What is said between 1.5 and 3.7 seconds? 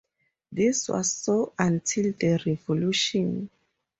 until the Revolution.